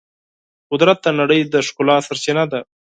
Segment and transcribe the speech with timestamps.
[0.71, 2.59] قدرت د نړۍ د ښکلا سرچینه ده.